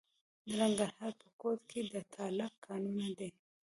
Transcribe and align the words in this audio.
د 0.45 0.47
ننګرهار 0.59 1.11
په 1.21 1.27
کوټ 1.39 1.59
کې 1.69 1.81
د 1.91 1.93
تالک 2.13 2.53
کانونه 2.65 3.07
دي. 3.19 3.29